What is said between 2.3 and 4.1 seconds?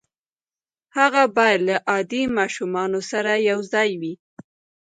ماشومانو سره يو ځای